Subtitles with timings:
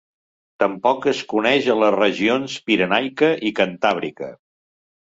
[0.63, 4.37] Tampoc es coneix a les regions Pirenaica i Cantàbrica.